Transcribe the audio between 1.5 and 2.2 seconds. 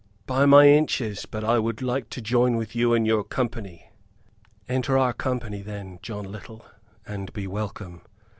would like